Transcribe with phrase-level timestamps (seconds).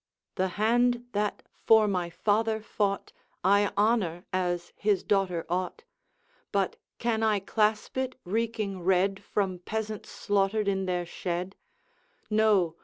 [0.33, 3.13] The hand that for my father fought
[3.43, 5.83] I honor, as his daughter ought;
[6.51, 11.55] But can I clasp it reeking red From peasants slaughtered in their shed?
[12.31, 12.77] No!